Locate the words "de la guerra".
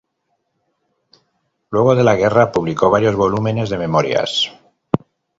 1.93-2.51